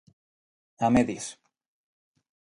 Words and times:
A 0.85 0.87
medias. 0.95 1.27